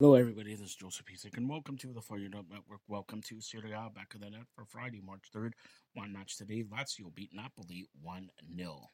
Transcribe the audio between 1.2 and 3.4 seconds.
and welcome to the Fire Up Network. Welcome to